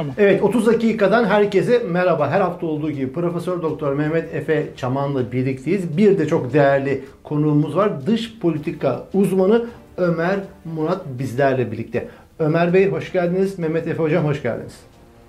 [0.00, 0.14] Tamam.
[0.18, 2.30] Evet 30 dakikadan herkese merhaba.
[2.30, 5.96] Her hafta olduğu gibi Profesör Doktor Mehmet Efe Çaman'la birlikteyiz.
[5.96, 8.06] Bir de çok değerli konuğumuz var.
[8.06, 9.64] Dış politika uzmanı
[9.96, 12.08] Ömer Murat bizlerle birlikte.
[12.38, 13.58] Ömer Bey hoş geldiniz.
[13.58, 14.72] Mehmet Efe Hocam hoş geldiniz.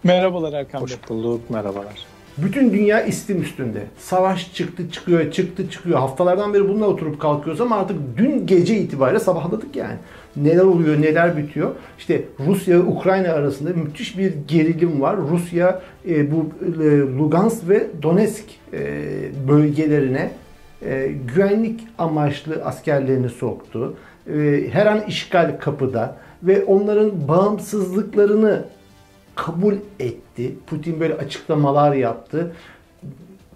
[0.04, 0.84] Merhabalar Erkan Bey.
[0.84, 2.06] Hoş bulduk, merhabalar.
[2.38, 3.80] Bütün dünya istim üstünde.
[3.98, 6.00] Savaş çıktı çıkıyor, çıktı çıkıyor.
[6.00, 9.96] Haftalardan beri bununla oturup kalkıyoruz ama artık dün gece itibariyle sabahladık yani.
[10.36, 11.72] Neler oluyor, neler bitiyor.
[11.98, 15.18] İşte Rusya ve Ukrayna arasında müthiş bir gerilim var.
[15.18, 16.50] Rusya e, bu
[16.84, 18.80] e, Lugansk ve Donetsk e,
[19.48, 20.32] bölgelerine
[20.86, 23.94] e, güvenlik amaçlı askerlerini soktu.
[24.28, 28.66] E, her an işgal kapıda ve onların bağımsızlıklarını
[29.36, 30.56] kabul etti.
[30.68, 32.52] Putin böyle açıklamalar yaptı.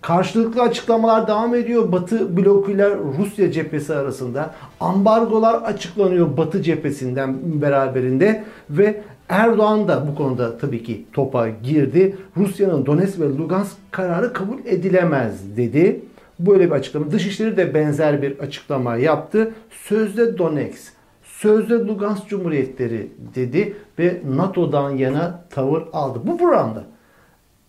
[0.06, 4.54] Karşılıklı açıklamalar devam ediyor Batı blokuyla Rusya cephesi arasında.
[4.80, 12.16] Ambargolar açıklanıyor Batı cephesinden beraberinde ve Erdoğan da bu konuda tabii ki topa girdi.
[12.38, 16.02] Rusya'nın Donetsk ve Lugansk kararı kabul edilemez dedi.
[16.40, 17.12] Böyle bir açıklama.
[17.12, 19.54] Dışişleri de benzer bir açıklama yaptı.
[19.70, 20.94] Sözde Donetsk,
[21.24, 26.20] sözde Lugansk Cumhuriyetleri dedi ve NATO'dan yana tavır aldı.
[26.24, 26.84] Bu programda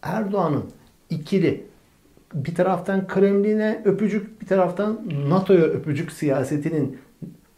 [0.03, 0.65] Erdoğan'ın
[1.11, 1.65] ikili
[2.37, 6.99] bir taraftan Kremlin'e öpücük bir taraftan NATO'ya öpücük siyasetinin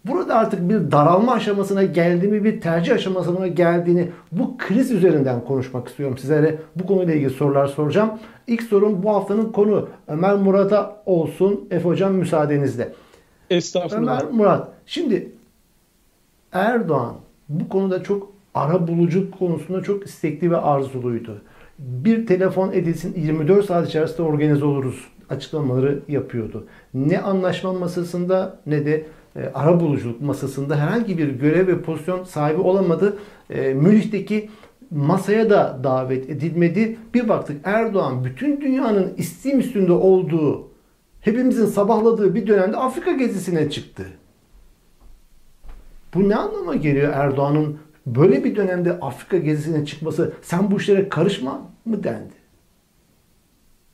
[0.05, 6.19] burada artık bir daralma aşamasına geldiğini, bir tercih aşamasına geldiğini bu kriz üzerinden konuşmak istiyorum
[6.19, 6.59] sizlere.
[6.77, 8.11] Bu konuyla ilgili sorular soracağım.
[8.47, 11.69] İlk sorum bu haftanın konu Ömer Murat'a olsun.
[11.71, 12.93] Efe Hocam müsaadenizle.
[13.51, 14.23] Estağfurullah.
[14.23, 14.69] Ömer Murat.
[14.87, 15.33] Şimdi
[16.53, 17.15] Erdoğan
[17.49, 21.43] bu konuda çok ara bulucu konusunda çok istekli ve arzuluydu.
[21.79, 26.67] Bir telefon edilsin 24 saat içerisinde organize oluruz açıklamaları yapıyordu.
[26.95, 32.61] Ne anlaşma masasında ne de e, ara buluculuk masasında herhangi bir görev ve pozisyon sahibi
[32.61, 33.19] olamadı.
[33.51, 34.51] E, Münih'teki
[34.91, 36.97] masaya da davet edilmedi.
[37.15, 40.69] Bir baktık Erdoğan bütün dünyanın istim üstünde olduğu,
[41.21, 44.07] hepimizin sabahladığı bir dönemde Afrika gezisine çıktı.
[46.15, 47.79] Bu ne anlama geliyor Erdoğan'ın
[48.15, 50.33] böyle bir dönemde Afrika gezisine çıkması?
[50.43, 52.39] Sen bu işlere karışma mı dendi?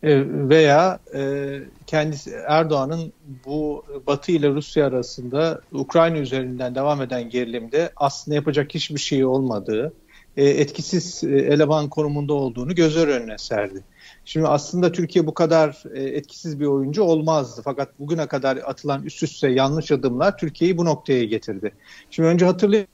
[0.02, 3.12] E, veya e, kendisi Erdoğan'ın
[3.47, 9.92] bu Batı ile Rusya arasında Ukrayna üzerinden devam eden gerilimde aslında yapacak hiçbir şey olmadığı,
[10.36, 13.84] e, etkisiz e, eleman konumunda olduğunu gözler önüne serdi.
[14.25, 17.60] Şimdi aslında Türkiye bu kadar etkisiz bir oyuncu olmazdı.
[17.64, 21.72] Fakat bugüne kadar atılan üst üste yanlış adımlar Türkiye'yi bu noktaya getirdi.
[22.10, 22.86] Şimdi önce Türkiye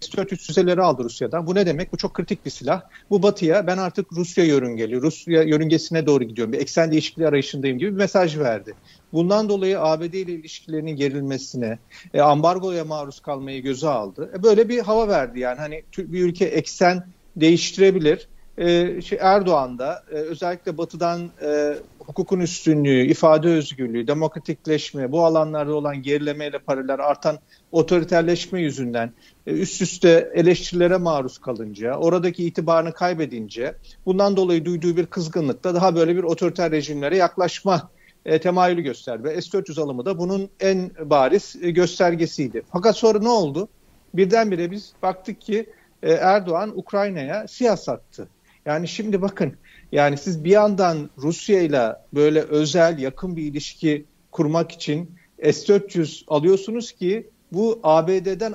[0.00, 1.46] S-400 füzeleri aldı Rusya'dan.
[1.46, 1.92] Bu ne demek?
[1.92, 2.82] Bu çok kritik bir silah.
[3.10, 6.52] Bu batıya ben artık Rusya yörüngeli, Rusya yörüngesine doğru gidiyorum.
[6.52, 8.74] Bir eksen değişikliği arayışındayım gibi bir mesaj verdi.
[9.12, 11.78] Bundan dolayı ABD ile ilişkilerinin gerilmesine,
[12.14, 14.30] e, ambargoya maruz kalmayı göze aldı.
[14.38, 17.06] E, böyle bir hava verdi yani hani bir ülke eksen
[17.36, 18.28] değiştirebilir.
[18.58, 21.74] E, şey Erdoğan da e, özellikle batıdan e,
[22.06, 27.38] hukukun üstünlüğü, ifade özgürlüğü, demokratikleşme, bu alanlarda olan gerilemeyle paralel artan
[27.72, 29.12] otoriterleşme yüzünden
[29.46, 33.74] e, üst üste eleştirilere maruz kalınca, oradaki itibarını kaybedince
[34.06, 37.90] bundan dolayı duyduğu bir kızgınlıkta daha böyle bir otoriter rejimlere yaklaşma
[38.26, 39.24] e, temayülü gösterdi.
[39.24, 42.62] Ve S-400 alımı da bunun en bariz e, göstergesiydi.
[42.72, 43.68] Fakat sonra ne oldu?
[44.14, 45.66] Birdenbire biz baktık ki
[46.02, 48.28] e, Erdoğan Ukrayna'ya siyah sattı.
[48.66, 49.52] Yani şimdi bakın
[49.92, 55.10] yani siz bir yandan Rusya ile böyle özel yakın bir ilişki kurmak için
[55.42, 58.54] S-400 alıyorsunuz ki bu ABD'den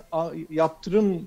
[0.50, 1.20] yaptırım e,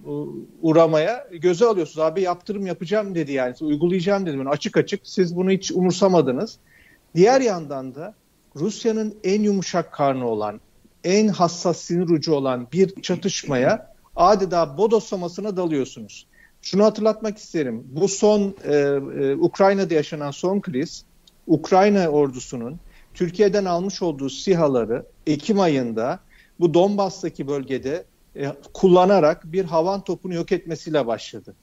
[0.63, 1.99] uğramaya göze alıyorsunuz.
[1.99, 4.37] Abi yaptırım yapacağım dedi yani uygulayacağım dedi.
[4.37, 6.59] Yani açık açık siz bunu hiç umursamadınız.
[7.15, 8.15] Diğer yandan da
[8.57, 10.61] Rusya'nın en yumuşak karnı olan,
[11.05, 16.27] en hassas sinir ucu olan bir çatışmaya adeta bodoslamasına dalıyorsunuz.
[16.63, 17.85] Şunu hatırlatmak isterim.
[17.93, 21.05] Bu son e, e, Ukrayna'da yaşanan son kriz,
[21.47, 22.81] Ukrayna ordusunun
[23.15, 26.21] Türkiye'den almış olduğu sihaları Ekim ayında
[26.61, 28.05] bu Donbas'taki bölgede
[28.37, 31.55] e, kullanarak bir havan topunu yok etmesiyle başladı.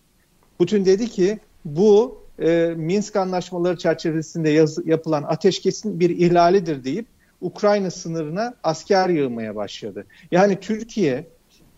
[0.57, 7.05] Putin dedi ki bu e, Minsk anlaşmaları çerçevesinde yaz, yapılan ateşkesin bir ihlalidir deyip
[7.41, 10.05] Ukrayna sınırına asker yığmaya başladı.
[10.31, 11.27] Yani Türkiye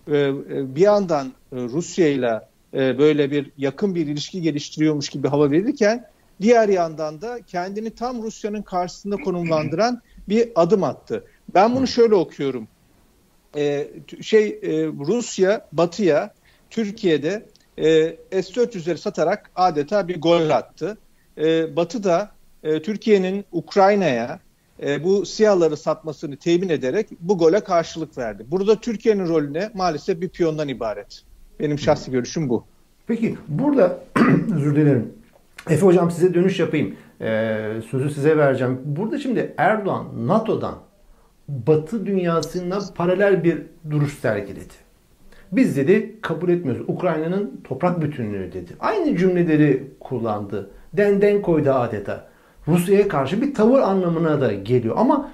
[0.08, 2.42] e, e bir yandan e, Rusya ile
[2.74, 6.06] böyle bir yakın bir ilişki geliştiriyormuş gibi hava verirken
[6.42, 11.24] diğer yandan da kendini tam Rusya'nın karşısında konumlandıran bir adım attı.
[11.54, 12.68] Ben bunu şöyle okuyorum
[13.56, 13.88] e,
[14.22, 16.34] şey e, Rusya Batı'ya
[16.70, 17.46] Türkiye'de
[17.78, 17.86] e,
[18.32, 20.98] S-400'leri satarak adeta bir gol attı.
[21.38, 22.32] E, Batı da
[22.64, 24.40] e, Türkiye'nin Ukrayna'ya
[24.84, 28.46] e, bu siyahları satmasını temin ederek bu gole karşılık verdi.
[28.48, 31.24] Burada Türkiye'nin rolüne maalesef bir piyondan ibaret.
[31.60, 32.64] Benim şahsi görüşüm bu.
[33.08, 34.00] Peki burada
[34.56, 35.14] özür dilerim.
[35.70, 36.96] Efe hocam size dönüş yapayım.
[37.22, 38.82] Ee, sözü size vereceğim.
[38.86, 40.76] Burada şimdi Erdoğan NATO'dan
[41.48, 44.74] Batı dünyasına paralel bir duruş sergiledi.
[45.52, 46.84] Biz dedi kabul etmiyoruz.
[46.88, 48.74] Ukrayna'nın toprak bütünlüğü dedi.
[48.80, 50.70] Aynı cümleleri kullandı.
[50.94, 52.28] Denden koydu adeta.
[52.68, 54.96] Rusya'ya karşı bir tavır anlamına da geliyor.
[54.98, 55.32] Ama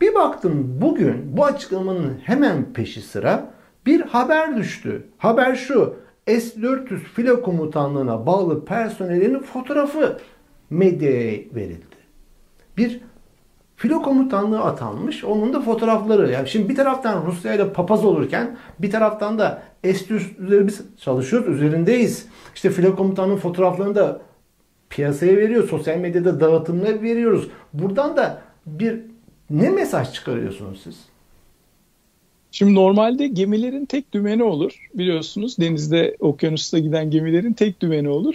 [0.00, 3.50] bir baktım bugün bu açıklamanın hemen peşi sıra
[3.86, 5.06] bir haber düştü.
[5.18, 5.94] Haber şu.
[6.26, 10.18] S-400 filo komutanlığına bağlı personelin fotoğrafı
[10.70, 11.96] medyaya verildi.
[12.76, 13.00] Bir
[13.76, 15.24] filo komutanlığı atanmış.
[15.24, 16.30] Onun da fotoğrafları.
[16.30, 22.26] Yani şimdi bir taraftan Rusya ile papaz olurken bir taraftan da S-400'leri biz çalışıyoruz, üzerindeyiz.
[22.54, 24.20] İşte filo komutanlığının fotoğraflarını da
[24.90, 25.68] piyasaya veriyor.
[25.68, 27.50] Sosyal medyada dağıtımına veriyoruz.
[27.72, 29.00] Buradan da bir
[29.50, 31.09] ne mesaj çıkarıyorsunuz siz?
[32.52, 34.88] Şimdi normalde gemilerin tek dümeni olur.
[34.94, 38.34] Biliyorsunuz denizde, okyanusta giden gemilerin tek dümeni olur.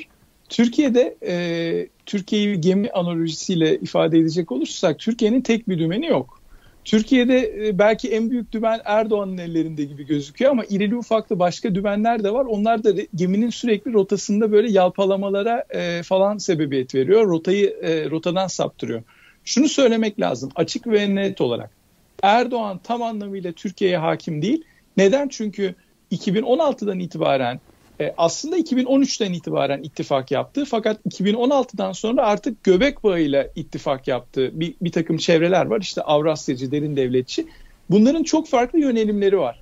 [0.50, 6.41] Türkiye'de e, Türkiye'yi gemi analojisiyle ifade edecek olursak Türkiye'nin tek bir dümeni yok.
[6.85, 12.23] Türkiye'de e, belki en büyük dümen Erdoğan'ın ellerinde gibi gözüküyor ama irili ufaklı başka dümenler
[12.23, 12.45] de var.
[12.45, 17.27] Onlar da geminin sürekli rotasında böyle yalpalamalara e, falan sebebiyet veriyor.
[17.27, 19.03] Rotayı e, rotadan saptırıyor.
[19.45, 21.84] Şunu söylemek lazım açık ve net olarak.
[22.25, 24.63] Erdoğan tam anlamıyla Türkiye'ye hakim değil.
[24.98, 25.27] Neden?
[25.27, 25.75] Çünkü
[26.12, 27.60] 2016'dan itibaren
[28.00, 30.66] e, aslında 2013'ten itibaren ittifak yaptı.
[30.66, 34.51] Fakat 2016'dan sonra artık göbek bağıyla ittifak yaptı.
[34.54, 35.81] Bir, bir takım çevreler var.
[35.81, 37.48] İşte Avrasyacı, derin devletçi.
[37.89, 39.60] Bunların çok farklı yönelimleri var.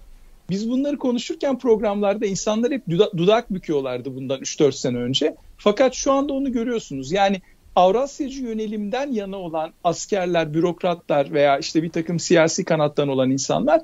[0.50, 5.36] Biz bunları konuşurken programlarda insanlar hep dudak büküyorlardı bundan 3-4 sene önce.
[5.58, 7.12] Fakat şu anda onu görüyorsunuz.
[7.12, 7.42] Yani
[7.76, 13.82] Avrasyacı yönelimden yana olan askerler, bürokratlar veya işte bir takım siyasi kanattan olan insanlar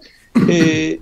[0.49, 0.53] e,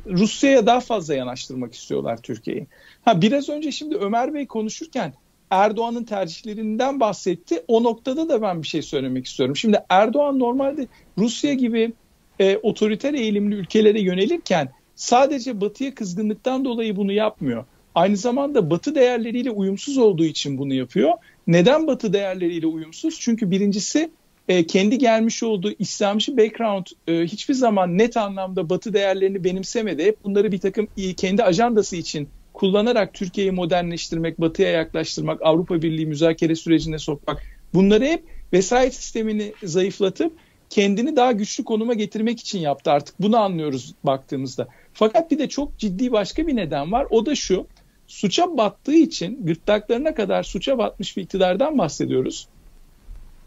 [0.06, 2.68] Rusya'ya daha fazla yanaştırmak istiyorlar Türkiye'yi.
[3.06, 5.14] Ha biraz önce şimdi Ömer Bey konuşurken
[5.50, 7.64] Erdoğan'ın tercihlerinden bahsetti.
[7.68, 9.56] O noktada da ben bir şey söylemek istiyorum.
[9.56, 10.88] Şimdi Erdoğan normalde
[11.18, 11.94] Rusya gibi
[12.40, 17.66] e, otoriter eğilimli ülkelere yönelirken sadece Batı'ya kızgınlıktan dolayı bunu yapmıyor.
[17.96, 21.14] Aynı zamanda Batı değerleriyle uyumsuz olduğu için bunu yapıyor.
[21.48, 23.20] Neden Batı değerleriyle uyumsuz?
[23.20, 24.12] Çünkü birincisi
[24.48, 30.06] e, kendi gelmiş olduğu İslamcı background e, hiçbir zaman net anlamda Batı değerlerini benimsemedi.
[30.06, 36.06] Hep bunları bir takım e, kendi ajandası için kullanarak Türkiye'yi modernleştirmek, Batı'ya yaklaştırmak, Avrupa Birliği
[36.06, 38.24] müzakere sürecine sokmak bunları hep
[38.54, 40.34] vesayet sistemini zayıflatıp
[40.70, 43.22] kendini daha güçlü konuma getirmek için yaptı artık.
[43.22, 44.68] Bunu anlıyoruz baktığımızda.
[44.94, 47.08] Fakat bir de çok ciddi başka bir neden var.
[47.10, 47.68] O da şu.
[48.08, 52.48] Suça battığı için gırtlaklarına kadar suça batmış bir iktidardan bahsediyoruz.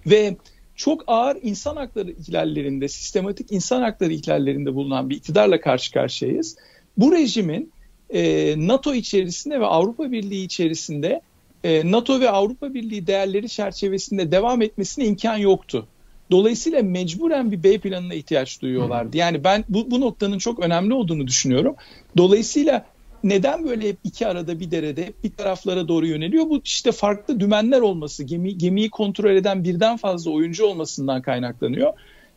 [0.06, 0.36] Ve
[0.76, 6.56] çok ağır insan hakları ihlallerinde, sistematik insan hakları ihlallerinde bulunan bir iktidarla karşı karşıyayız.
[6.98, 7.72] Bu rejimin
[8.10, 11.20] e, NATO içerisinde ve Avrupa Birliği içerisinde
[11.64, 15.86] e, NATO ve Avrupa Birliği değerleri çerçevesinde devam etmesine imkan yoktu.
[16.30, 19.16] Dolayısıyla mecburen bir B planına ihtiyaç duyuyorlardı.
[19.16, 21.74] Yani ben bu, bu noktanın çok önemli olduğunu düşünüyorum.
[22.16, 22.86] Dolayısıyla
[23.24, 26.44] neden böyle hep iki arada bir derede bir taraflara doğru yöneliyor?
[26.48, 31.92] Bu işte farklı dümenler olması, gemi, gemiyi kontrol eden birden fazla oyuncu olmasından kaynaklanıyor.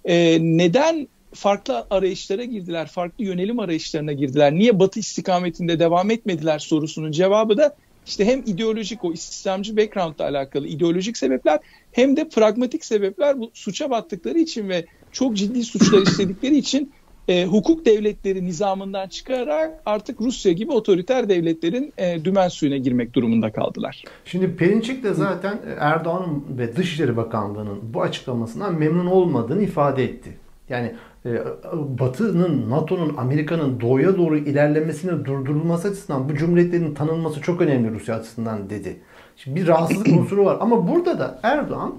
[0.05, 4.53] Ee, neden farklı arayışlara girdiler, farklı yönelim arayışlarına girdiler.
[4.53, 7.75] Niye Batı istikametinde devam etmediler sorusunun cevabı da
[8.05, 11.59] işte hem ideolojik o İslamcı background'la alakalı ideolojik sebepler
[11.91, 16.93] hem de pragmatik sebepler bu suça battıkları için ve çok ciddi suçlar işledikleri için
[17.27, 23.51] e, hukuk devletleri nizamından çıkarak artık Rusya gibi otoriter devletlerin e, dümen suyuna girmek durumunda
[23.51, 24.03] kaldılar.
[24.25, 30.37] Şimdi Perinçek de zaten Erdoğan ve Dışişleri Bakanlığı'nın bu açıklamasından memnun olmadığını ifade etti.
[30.69, 31.41] Yani e,
[31.73, 38.69] Batı'nın, NATO'nun, Amerika'nın doğuya doğru ilerlemesini durdurulması açısından bu cumhuriyetlerin tanınması çok önemli Rusya açısından
[38.69, 38.97] dedi.
[39.37, 41.95] Şimdi bir rahatsızlık unsuru var ama burada da Erdoğan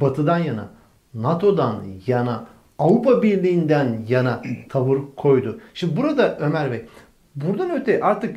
[0.00, 0.68] Batı'dan yana,
[1.14, 2.46] NATO'dan yana,
[2.78, 5.60] Avrupa Birliği'nden yana tavır koydu.
[5.74, 6.84] Şimdi burada Ömer Bey,
[7.34, 8.36] buradan öte artık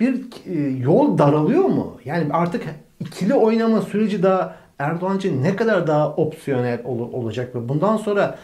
[0.00, 2.00] bir e, yol daralıyor mu?
[2.04, 2.64] Yani artık
[3.00, 8.38] ikili oynama süreci daha Erdoğan için ne kadar daha opsiyonel olacak ve bundan sonra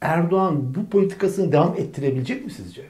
[0.00, 2.82] Erdoğan bu politikasını devam ettirebilecek mi sizce?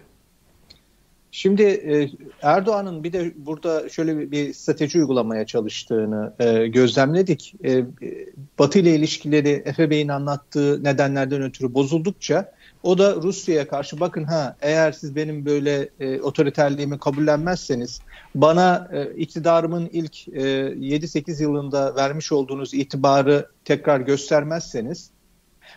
[1.34, 2.10] Şimdi e,
[2.42, 7.54] Erdoğan'ın bir de burada şöyle bir strateji uygulamaya çalıştığını e, gözlemledik.
[7.64, 7.84] E,
[8.58, 14.56] Batı ile ilişkileri Efe Bey'in anlattığı nedenlerden ötürü bozuldukça o da Rusya'ya karşı bakın ha
[14.60, 18.00] eğer siz benim böyle e, otoriterliğimi kabullenmezseniz
[18.34, 25.10] bana e, iktidarımın ilk e, 7-8 yılında vermiş olduğunuz itibarı tekrar göstermezseniz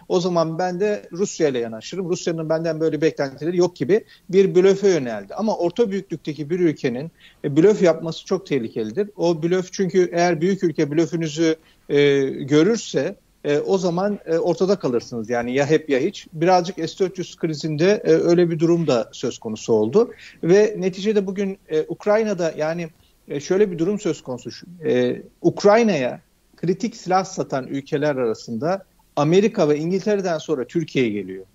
[0.10, 2.10] O zaman ben de Rusya ile yanaşırım.
[2.10, 5.34] Rusya'nın benden böyle beklentileri yok gibi bir blöfe yöneldi.
[5.36, 7.12] Ama orta büyüklükteki bir ülkenin
[7.44, 9.10] e, blöf yapması çok tehlikelidir.
[9.16, 11.56] O blöf çünkü eğer büyük ülke blöfünüzü
[11.90, 15.30] e, görürse e, o zaman e, ortada kalırsınız.
[15.30, 16.28] Yani ya hep ya hiç.
[16.34, 20.14] Birazcık S-400 krizinde e, öyle bir durum da söz konusu oldu.
[20.44, 22.90] Ve neticede bugün e, Ukrayna'da yani
[23.28, 24.50] e, şöyle bir durum söz konusu.
[24.86, 26.22] E, Ukrayna'ya
[26.56, 31.46] kritik silah satan ülkeler arasında Amerika ve İngiltere'den sonra Türkiye geliyor.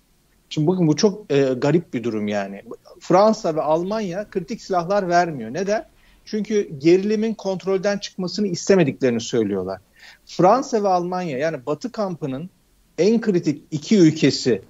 [0.49, 2.61] Şimdi bakın bu çok e, garip bir durum yani.
[2.99, 5.53] Fransa ve Almanya kritik silahlar vermiyor.
[5.53, 5.85] Neden?
[6.25, 9.79] Çünkü gerilimin kontrolden çıkmasını istemediklerini söylüyorlar.
[10.25, 12.49] Fransa ve Almanya yani Batı kampının
[12.97, 14.61] en kritik iki ülkesi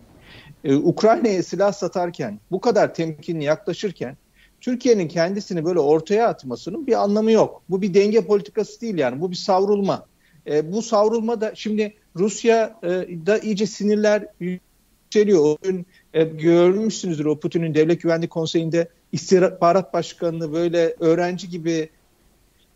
[0.64, 4.18] e, Ukrayna'ya silah satarken bu kadar temkinli yaklaşırken
[4.62, 7.62] Türkiye'nin kendisini böyle ortaya atmasının bir anlamı yok.
[7.70, 10.06] Bu bir denge politikası değil yani bu bir savrulma.
[10.52, 15.44] E, bu savrulma da şimdi Rusya'da e, iyice sinirler yükseliyor.
[15.44, 21.90] O gün e, görmüşsünüzdür o Putin'in Devlet Güvenlik Konseyi'nde istihbarat başkanını böyle öğrenci gibi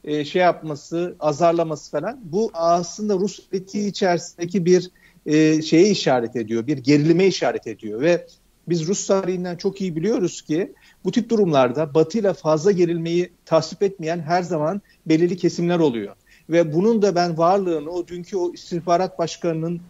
[0.04, 2.20] e, şey yapması, azarlaması falan.
[2.24, 4.92] Bu aslında Rus etiği içerisindeki bir
[5.26, 8.28] e, şeye işaret ediyor, bir gerilime işaret ediyor ve
[8.68, 13.84] biz Rus tarihinden çok iyi biliyoruz ki bu tip durumlarda Batı ile fazla gerilmeyi tasvip
[13.84, 16.16] etmeyen her zaman belirli kesimler oluyor.
[16.50, 19.82] Ve bunun da ben varlığını o dünkü o istihbarat başkanının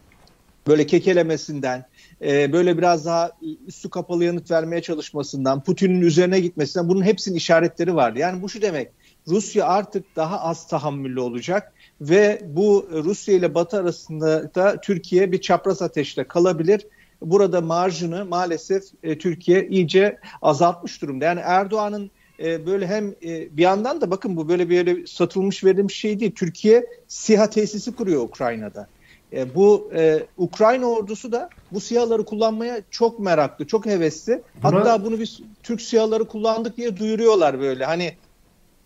[0.67, 1.85] böyle kekelemesinden,
[2.21, 3.31] e, böyle biraz daha
[3.67, 8.19] üstü kapalı yanıt vermeye çalışmasından, Putin'in üzerine gitmesinden bunun hepsinin işaretleri vardı.
[8.19, 8.91] Yani bu şu demek,
[9.27, 15.41] Rusya artık daha az tahammüllü olacak ve bu Rusya ile Batı arasında da Türkiye bir
[15.41, 16.87] çapraz ateşle kalabilir.
[17.21, 21.25] Burada marjını maalesef e, Türkiye iyice azaltmış durumda.
[21.25, 25.95] Yani Erdoğan'ın e, böyle hem e, bir yandan da bakın bu böyle bir satılmış verilmiş
[25.95, 26.35] şey değil.
[26.35, 28.87] Türkiye SİHA tesisi kuruyor Ukrayna'da.
[29.33, 34.41] E, bu e, Ukrayna ordusu da bu SİHA'ları kullanmaya çok meraklı, çok hevesli.
[34.63, 34.75] Buna...
[34.75, 37.85] Hatta bunu biz Türk SİHA'ları kullandık diye duyuruyorlar böyle.
[37.85, 38.13] Hani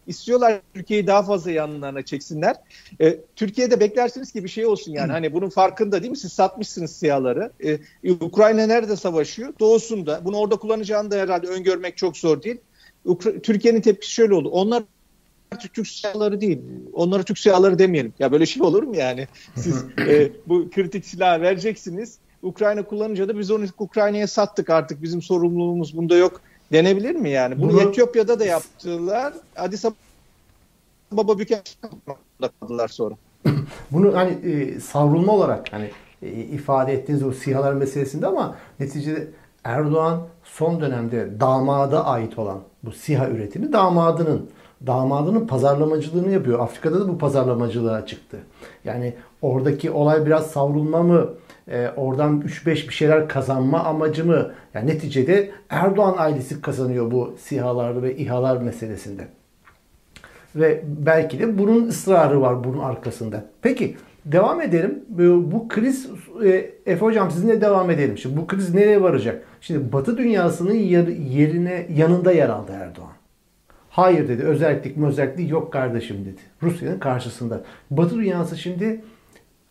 [0.07, 2.55] istiyorlar Türkiye'yi daha fazla yanlarına çeksinler.
[3.01, 5.11] E, Türkiye'de beklersiniz ki bir şey olsun yani.
[5.11, 6.17] Hani bunun farkında değil mi?
[6.17, 7.51] Siz satmışsınız SİHA'ları.
[8.03, 9.53] E, Ukrayna nerede savaşıyor?
[9.59, 10.25] Doğusunda.
[10.25, 12.57] Bunu orada kullanacağını da herhalde öngörmek çok zor değil.
[13.43, 14.49] Türkiye'nin tepkisi şöyle oldu.
[14.49, 14.83] Onlar
[15.59, 16.59] Türk, Türk silahları değil.
[16.93, 18.13] Onlara Türk silahları demeyelim.
[18.19, 19.27] Ya böyle şey olur mu yani?
[19.55, 22.17] Siz e, bu kritik silahı vereceksiniz.
[22.41, 25.01] Ukrayna kullanınca da biz onu Ukrayna'ya sattık artık.
[25.01, 26.41] Bizim sorumluluğumuz bunda yok
[26.71, 27.61] denebilir mi yani?
[27.61, 29.33] Bunu, Bunu Etiyopya'da da yaptılar.
[29.55, 29.85] Addis
[31.13, 33.15] Ababa Büyükelçiliği'nde kaldılar sonra.
[33.91, 35.89] Bunu hani e, savrulma olarak hani
[36.21, 39.27] e, ifade ettiğiniz o sihalar meselesinde ama neticede
[39.63, 44.49] Erdoğan son dönemde damada ait olan bu SİHA üretimi damadının
[44.87, 46.59] damadının pazarlamacılığını yapıyor.
[46.59, 48.37] Afrika'da da bu pazarlamacılığa çıktı.
[48.85, 51.29] Yani oradaki olay biraz savrulma mı?
[51.67, 54.51] E, oradan 3-5 bir şeyler kazanma amacı mı?
[54.73, 59.27] Yani neticede Erdoğan ailesi kazanıyor bu SİHA'lar ve İHA'lar meselesinde.
[60.55, 63.45] Ve belki de bunun ısrarı var bunun arkasında.
[63.61, 65.03] Peki devam edelim.
[65.51, 66.09] Bu, kriz,
[66.43, 66.49] e,
[66.85, 68.17] Efe Hocam sizinle devam edelim.
[68.17, 69.43] Şimdi bu kriz nereye varacak?
[69.61, 73.11] Şimdi Batı dünyasının yerine yanında yer aldı Erdoğan.
[73.89, 74.43] Hayır dedi.
[74.43, 76.41] Özellik özellik yok kardeşim dedi.
[76.63, 77.61] Rusya'nın karşısında.
[77.91, 79.01] Batı dünyası şimdi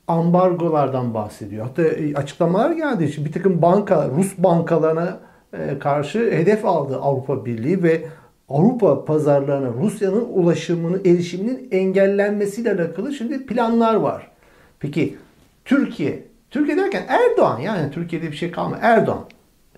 [0.08, 1.66] ambargolardan bahsediyor.
[1.66, 3.12] Hatta e, açıklamalar geldi.
[3.12, 5.18] Şimdi bir takım banka, Rus bankalarına
[5.52, 8.04] e, karşı hedef aldı Avrupa Birliği ve
[8.48, 14.30] Avrupa pazarlarına Rusya'nın ulaşımını, erişiminin engellenmesiyle alakalı şimdi planlar var.
[14.80, 15.16] Peki
[15.64, 18.80] Türkiye, Türkiye derken Erdoğan yani Türkiye'de bir şey kalmıyor.
[18.82, 19.24] Erdoğan,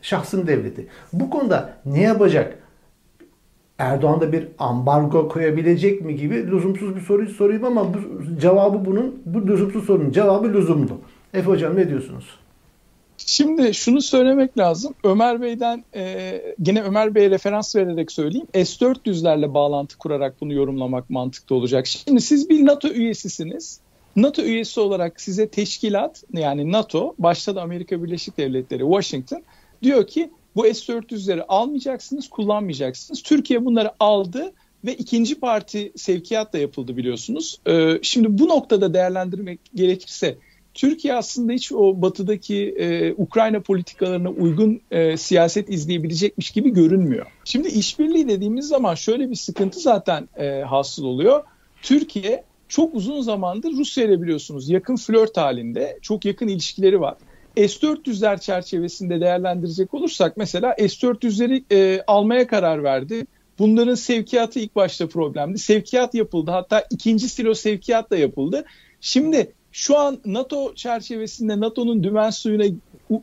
[0.03, 0.87] şahsın devleti.
[1.13, 2.59] Bu konuda ne yapacak?
[3.79, 7.99] Erdoğan da bir ambargo koyabilecek mi gibi lüzumsuz bir soruyu sorayım ama bu
[8.41, 11.01] cevabı bunun bu lüzumsuz sorunun cevabı lüzumlu.
[11.35, 12.25] Efe hocam ne diyorsunuz?
[13.27, 14.95] Şimdi şunu söylemek lazım.
[15.05, 18.47] Ömer Bey'den e, yine Ömer Bey'e referans vererek söyleyeyim.
[18.55, 21.87] S-400'lerle bağlantı kurarak bunu yorumlamak mantıklı olacak.
[21.87, 23.81] Şimdi siz bir NATO üyesisiniz.
[24.17, 29.43] NATO üyesi olarak size teşkilat yani NATO başta da Amerika Birleşik Devletleri Washington
[29.83, 33.23] diyor ki bu S-400'leri almayacaksınız, kullanmayacaksınız.
[33.23, 34.53] Türkiye bunları aldı
[34.85, 37.61] ve ikinci parti sevkiyat da yapıldı biliyorsunuz.
[37.67, 40.39] Ee, şimdi bu noktada değerlendirmek gerekirse
[40.75, 47.27] Türkiye aslında hiç o batıdaki e, Ukrayna politikalarına uygun e, siyaset izleyebilecekmiş gibi görünmüyor.
[47.45, 51.45] Şimdi işbirliği dediğimiz zaman şöyle bir sıkıntı zaten e, hasıl oluyor.
[51.83, 57.17] Türkiye çok uzun zamandır Rusya ile biliyorsunuz yakın flört halinde çok yakın ilişkileri var.
[57.57, 63.27] S-400'ler çerçevesinde değerlendirecek olursak mesela S-400'leri e, almaya karar verdi.
[63.59, 65.59] Bunların sevkiyatı ilk başta problemdi.
[65.59, 66.51] Sevkiyat yapıldı.
[66.51, 68.65] Hatta ikinci silo sevkiyat da yapıldı.
[69.01, 72.65] Şimdi şu an NATO çerçevesinde NATO'nun dümen suyuna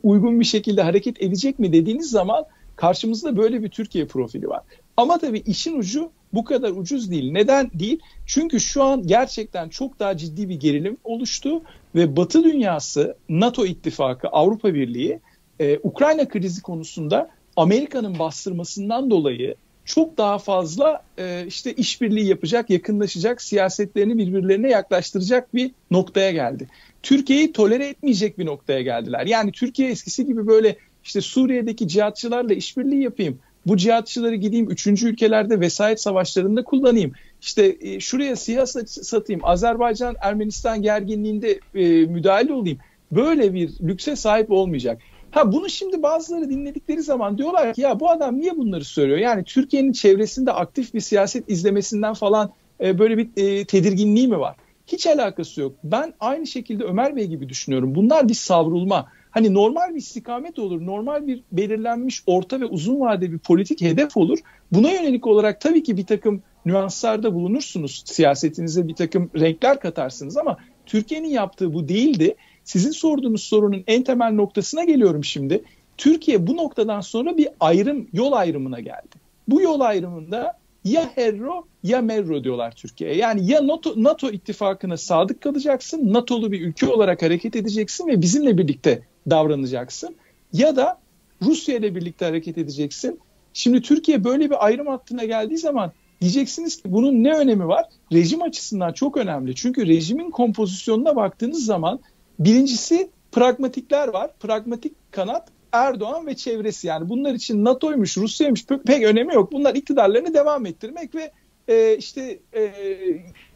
[0.03, 4.61] uygun bir şekilde hareket edecek mi dediğiniz zaman karşımızda böyle bir Türkiye profili var.
[4.97, 7.31] Ama tabii işin ucu bu kadar ucuz değil.
[7.31, 7.99] Neden değil?
[8.25, 11.61] Çünkü şu an gerçekten çok daha ciddi bir gerilim oluştu
[11.95, 15.19] ve Batı dünyası, NATO ittifakı, Avrupa Birliği
[15.59, 19.55] e, Ukrayna krizi konusunda Amerika'nın bastırmasından dolayı
[19.85, 26.67] çok daha fazla e, işte işbirliği yapacak, yakınlaşacak, siyasetlerini birbirlerine yaklaştıracak bir noktaya geldi.
[27.03, 29.25] Türkiye'yi tolere etmeyecek bir noktaya geldiler.
[29.25, 33.39] Yani Türkiye eskisi gibi böyle işte Suriye'deki cihatçılarla işbirliği yapayım.
[33.67, 37.11] Bu cihatçıları gideyim üçüncü ülkelerde vesayet savaşlarında kullanayım.
[37.41, 39.41] İşte e, şuraya siyah satayım.
[39.43, 42.77] Azerbaycan Ermenistan gerginliğinde e, müdahale olayım.
[43.11, 45.01] Böyle bir lükse sahip olmayacak.
[45.31, 49.19] Ha bunu şimdi bazıları dinledikleri zaman diyorlar ki ya bu adam niye bunları söylüyor?
[49.19, 54.55] Yani Türkiye'nin çevresinde aktif bir siyaset izlemesinden falan e, böyle bir e, tedirginliği mi var?
[54.87, 55.75] Hiç alakası yok.
[55.83, 57.95] Ben aynı şekilde Ömer Bey gibi düşünüyorum.
[57.95, 59.05] Bunlar bir savrulma.
[59.37, 64.17] Hani normal bir istikamet olur, normal bir belirlenmiş orta ve uzun vadeli bir politik hedef
[64.17, 64.39] olur.
[64.71, 68.03] Buna yönelik olarak tabii ki bir takım nüanslarda bulunursunuz.
[68.05, 72.35] Siyasetinize bir takım renkler katarsınız ama Türkiye'nin yaptığı bu değildi.
[72.63, 75.63] Sizin sorduğunuz sorunun en temel noktasına geliyorum şimdi.
[75.97, 79.15] Türkiye bu noktadan sonra bir ayrım, yol ayrımına geldi.
[79.47, 83.15] Bu yol ayrımında ya Herro ya Merro diyorlar Türkiye'ye.
[83.15, 88.57] Yani ya NATO, NATO ittifakına sadık kalacaksın, NATO'lu bir ülke olarak hareket edeceksin ve bizimle
[88.57, 90.15] birlikte davranacaksın.
[90.53, 90.99] Ya da
[91.41, 93.19] Rusya ile birlikte hareket edeceksin.
[93.53, 95.91] Şimdi Türkiye böyle bir ayrım hattına geldiği zaman
[96.21, 97.85] diyeceksiniz ki bunun ne önemi var?
[98.13, 99.55] Rejim açısından çok önemli.
[99.55, 101.99] Çünkü rejimin kompozisyonuna baktığınız zaman
[102.39, 104.31] Birincisi pragmatikler var.
[104.39, 109.51] Pragmatik kanat Erdoğan ve çevresi yani bunlar için NATO'ymuş, Rusya'ymış pek, pek önemi yok.
[109.51, 111.31] Bunlar iktidarlarını devam ettirmek ve
[111.67, 112.71] e, işte e,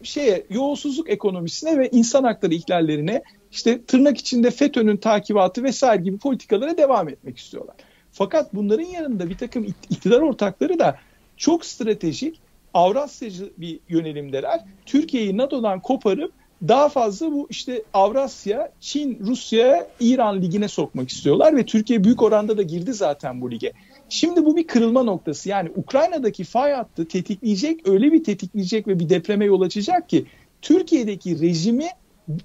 [0.03, 3.21] şeye yolsuzluk ekonomisine ve insan hakları ihlallerine
[3.51, 7.75] işte tırnak içinde FETÖ'nün takibatı vesaire gibi politikalara devam etmek istiyorlar.
[8.11, 10.97] Fakat bunların yanında bir takım iktidar ortakları da
[11.37, 12.39] çok stratejik
[12.73, 14.59] Avrasyacı bir yönelimdeler.
[14.85, 16.31] Türkiye'yi NATO'dan koparıp
[16.67, 22.57] daha fazla bu işte Avrasya, Çin, Rusya, İran ligine sokmak istiyorlar ve Türkiye büyük oranda
[22.57, 23.73] da girdi zaten bu lige.
[24.09, 25.49] Şimdi bu bir kırılma noktası.
[25.49, 30.25] Yani Ukrayna'daki fay hattı tetikleyecek, öyle bir tetikleyecek ve bir depreme yol açacak ki
[30.61, 31.87] Türkiye'deki rejimi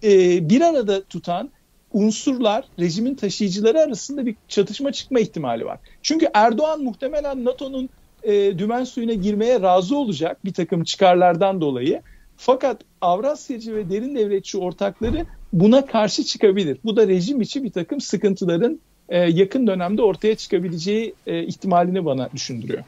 [0.02, 1.50] e, bir arada tutan
[1.92, 5.78] unsurlar, rejimin taşıyıcıları arasında bir çatışma çıkma ihtimali var.
[6.02, 7.88] Çünkü Erdoğan muhtemelen NATO'nun
[8.22, 12.02] e, dümen suyuna girmeye razı olacak bir takım çıkarlardan dolayı.
[12.36, 16.78] Fakat Avrasyacı ve derin devletçi ortakları buna karşı çıkabilir.
[16.84, 22.28] Bu da rejim içi bir takım sıkıntıların e, yakın dönemde ortaya çıkabileceği e, ihtimalini bana
[22.34, 22.84] düşündürüyor.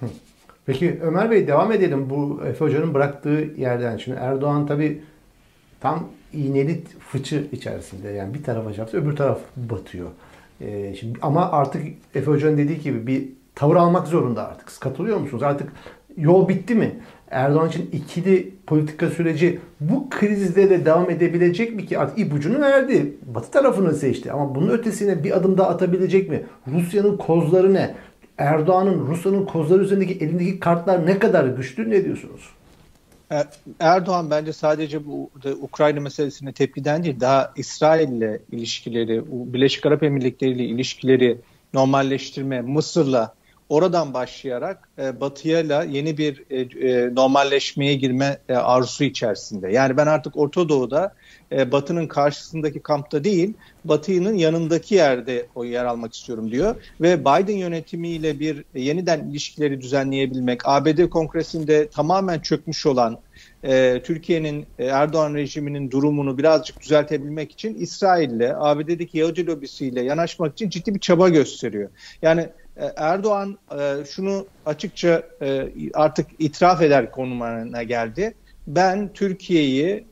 [0.66, 3.96] Peki Ömer Bey devam edelim bu Efe Hoca'nın bıraktığı yerden.
[3.96, 5.02] Şimdi Erdoğan tabi
[5.80, 10.10] tam iğneli fıçı içerisinde yani bir tarafa çarpsa öbür taraf batıyor.
[10.60, 11.82] Ee, şimdi, ama artık
[12.14, 14.80] Efe Hoca'nın dediği gibi bir tavır almak zorunda artık.
[14.80, 15.42] Katılıyor musunuz?
[15.42, 15.72] Artık
[16.16, 17.00] yol bitti mi?
[17.30, 21.98] Erdoğan için ikili politika süreci bu krizde de devam edebilecek mi ki?
[21.98, 23.16] Artık ipucunu verdi.
[23.34, 24.32] Batı tarafını seçti.
[24.32, 26.42] Ama bunun ötesine bir adım daha atabilecek mi?
[26.72, 27.94] Rusya'nın kozları ne?
[28.38, 31.90] Erdoğan'ın Rusya'nın kozları üzerindeki elindeki kartlar ne kadar güçlü?
[31.90, 32.50] Ne diyorsunuz?
[33.32, 33.44] E,
[33.80, 40.50] Erdoğan bence sadece bu Ukrayna meselesine tepkiden değil, daha İsrail ile ilişkileri, Birleşik Arap Emirlikleri
[40.50, 41.38] ile ilişkileri
[41.74, 43.34] normalleştirme, Mısır'la
[43.68, 49.72] oradan başlayarak e, Batı'yla yeni bir e, e, normalleşmeye girme e, arzusu içerisinde.
[49.72, 51.14] Yani ben artık Orta Doğu'da
[51.52, 53.54] e, Batı'nın karşısındaki kampta değil,
[53.85, 56.76] Batı'nın yanındaki yerde o yer almak istiyorum diyor.
[57.00, 63.18] Ve Biden yönetimiyle bir e, yeniden ilişkileri düzenleyebilmek, ABD kongresinde tamamen çökmüş olan
[63.64, 70.70] e, Türkiye'nin e, Erdoğan rejiminin durumunu birazcık düzeltebilmek için İsrail'le, ABD'deki Yahudi lobisiyle yanaşmak için
[70.70, 71.90] ciddi bir çaba gösteriyor.
[72.22, 72.48] Yani
[72.96, 78.34] Erdoğan e, şunu açıkça e, artık itiraf eder konumuna geldi.
[78.66, 80.04] Ben Türkiye'yi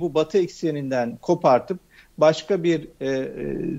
[0.00, 1.78] bu Batı ekseninden kopartıp
[2.18, 2.88] başka bir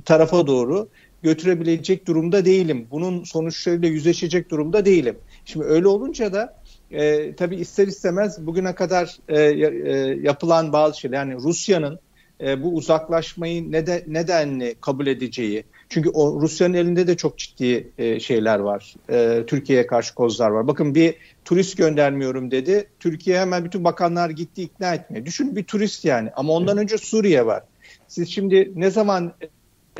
[0.06, 0.90] tarafa doğru
[1.26, 2.88] götürebilecek durumda değilim.
[2.92, 5.18] Bunun sonuçlarıyla yüzleşecek durumda değilim.
[5.46, 6.56] Şimdi öyle olunca da
[6.92, 12.00] e, tabii ister istemez bugüne kadar e, e, yapılan bazı şeyler yani Rusya'nın
[12.42, 18.20] e, bu uzaklaşmayı neden, nedenli kabul edeceği, çünkü o Rusya'nın elinde de çok ciddi e,
[18.20, 18.96] şeyler var.
[19.10, 20.68] E, Türkiye'ye karşı kozlar var.
[20.68, 22.88] Bakın bir turist göndermiyorum dedi.
[23.00, 25.26] Türkiye hemen bütün bakanlar gitti ikna etmeye.
[25.26, 26.30] Düşün bir turist yani.
[26.36, 27.64] Ama ondan önce Suriye var.
[28.08, 29.34] Siz şimdi ne zaman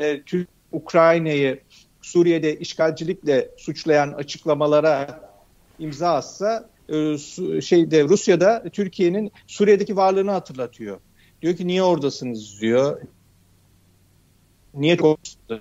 [0.00, 0.22] e,
[0.72, 1.60] Ukrayna'yı
[2.02, 5.20] Suriye'de işgalcilikle suçlayan açıklamalara
[5.78, 7.18] imza atsa e,
[7.60, 10.98] şeyde Rusya'da Türkiye'nin Suriye'deki varlığını hatırlatıyor.
[11.42, 13.00] Diyor ki niye oradasınız diyor.
[14.74, 15.60] niyet konusunda.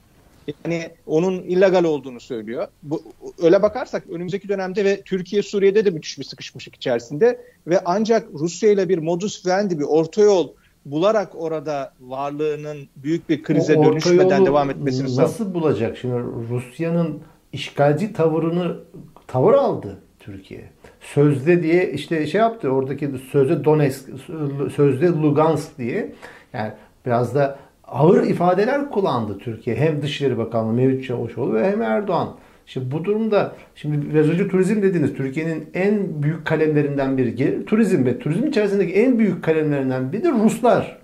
[0.66, 2.68] Yani onun illegal olduğunu söylüyor.
[2.84, 3.04] Bu,
[3.44, 8.72] öyle bakarsak önümüzdeki dönemde ve Türkiye Suriye'de de müthiş bir sıkışmışlık içerisinde ve ancak Rusya
[8.72, 10.50] ile bir modus vivendi bir orta yol
[10.86, 15.16] bularak orada varlığının büyük bir krize dönüşmeden devam etmesini.
[15.16, 15.98] Nasıl bulacak?
[15.98, 16.16] Şimdi
[16.50, 17.22] Rusya'nın
[17.54, 18.78] işgalci tavırını
[19.28, 20.70] tavır aldı Türkiye.
[21.14, 24.10] Sözde diye işte şey yaptı oradaki sözde Donetsk,
[24.76, 26.12] sözde Lugansk diye.
[26.54, 26.72] Yani
[27.06, 29.76] biraz da ağır ifadeler kullandı Türkiye.
[29.76, 32.36] Hem Dışişleri Bakanlığı Mevlüt Çavuşoğlu ve hem Erdoğan.
[32.66, 35.14] Şimdi bu durumda şimdi biraz önce turizm dediniz.
[35.14, 40.98] Türkiye'nin en büyük kalemlerinden biri turizm ve turizm içerisindeki en büyük kalemlerinden biri de Ruslar.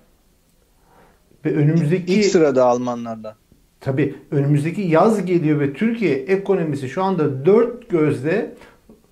[1.45, 3.35] Ve önümüzdeki ilk sırada Almanlarla.
[3.79, 8.53] Tabii önümüzdeki yaz geliyor ve Türkiye ekonomisi şu anda dört gözle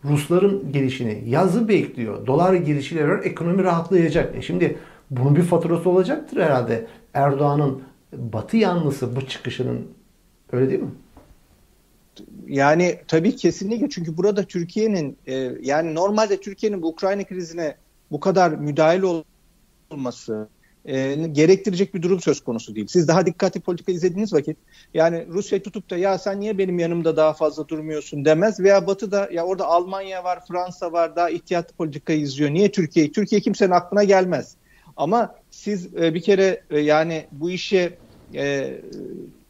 [0.06, 2.28] Rusların gelişini, yazı bekliyor.
[2.28, 4.36] Dolar girişiyle ekonomi rahatlayacak.
[4.36, 4.78] E şimdi
[5.12, 6.88] bunun bir faturası olacaktır herhalde.
[7.14, 7.82] Erdoğan'ın
[8.14, 9.88] batı yanlısı bu çıkışının
[10.52, 10.92] öyle değil mi?
[12.48, 17.76] Yani tabii kesinlikle çünkü burada Türkiye'nin e, yani normalde Türkiye'nin bu Ukrayna krizine
[18.12, 19.04] bu kadar müdahil
[19.92, 20.48] olması
[20.90, 22.88] e, gerektirecek bir durum söz konusu değil.
[22.88, 24.58] Siz daha dikkatli politika izlediğiniz vakit
[24.94, 29.12] yani Rusya tutup da ya sen niye benim yanımda daha fazla durmuyorsun demez veya Batı
[29.12, 32.50] da ya orada Almanya var, Fransa var daha ihtiyatlı politika izliyor.
[32.52, 33.12] Niye Türkiye?
[33.12, 34.56] Türkiye kimsenin aklına gelmez.
[34.98, 37.98] Ama siz e, bir kere e, yani bu işe
[38.36, 38.78] e,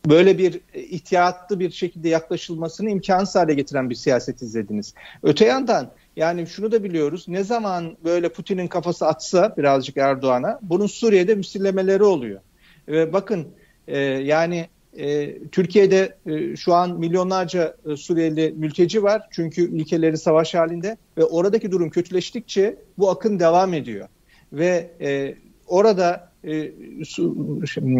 [0.09, 4.93] böyle bir ihtiyatlı bir şekilde yaklaşılmasını imkansız hale getiren bir siyaset izlediniz.
[5.23, 7.25] Öte yandan yani şunu da biliyoruz.
[7.27, 12.39] Ne zaman böyle Putin'in kafası atsa birazcık Erdoğan'a bunun Suriye'de müsillemeleri oluyor.
[12.87, 13.47] Ve bakın
[13.87, 14.67] e, yani
[14.97, 19.27] e, Türkiye'de e, şu an milyonlarca e, Suriyeli mülteci var.
[19.31, 24.07] Çünkü ülkeleri savaş halinde ve oradaki durum kötüleştikçe bu akın devam ediyor.
[24.53, 25.35] Ve e,
[25.67, 26.71] orada e,
[27.05, 27.35] su,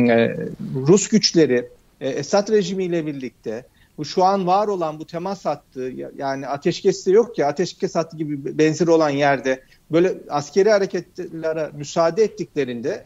[0.10, 0.38] e,
[0.88, 1.70] Rus güçleri
[2.02, 3.66] e, Esad rejimiyle birlikte
[4.00, 8.18] bu şu an var olan bu temas hattı yani ateşkes de yok ki ateşkes hattı
[8.18, 13.06] gibi benzeri olan yerde böyle askeri hareketlere müsaade ettiklerinde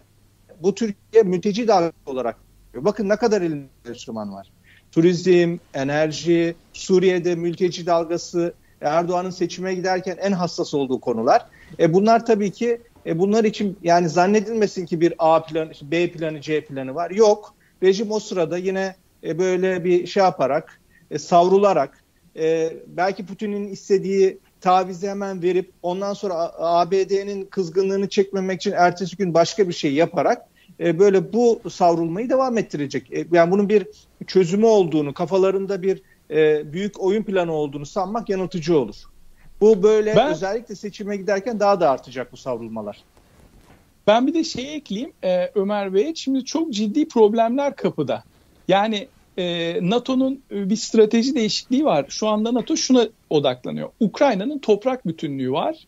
[0.62, 2.38] bu Türkiye mülteci dalgası olarak
[2.76, 4.52] bakın ne kadar elinde enstrüman var.
[4.92, 11.46] Turizm, enerji, Suriye'de mülteci dalgası, Erdoğan'ın seçime giderken en hassas olduğu konular.
[11.80, 16.42] E bunlar tabii ki e bunlar için yani zannedilmesin ki bir A planı, B planı,
[16.42, 17.12] C planı var.
[17.12, 17.54] Yok.
[17.84, 20.80] Rejim o sırada yine e, böyle bir şey yaparak
[21.12, 22.04] e, savrularak
[22.38, 29.34] e, belki Putin'in istediği tavizi hemen verip ondan sonra ABD'nin kızgınlığını çekmemek için ertesi gün
[29.34, 30.48] başka bir şey yaparak
[30.80, 33.14] e, böyle bu savrulmayı devam ettirecek.
[33.14, 33.88] E, yani bunun bir
[34.28, 38.96] çözümü olduğunu, kafalarında bir e, büyük oyun planı olduğunu sanmak yanıltıcı olur.
[39.62, 43.04] Bu böyle ben, özellikle seçime giderken daha da artacak bu savrulmalar.
[44.08, 46.16] Ben bir de şey ekleyeyim e, Ömer Bey.
[46.16, 48.24] Şimdi çok ciddi problemler kapıda.
[48.68, 52.06] Yani e, NATO'nun bir strateji değişikliği var.
[52.10, 53.90] Şu anda NATO şuna odaklanıyor.
[54.00, 55.88] Ukrayna'nın toprak bütünlüğü var.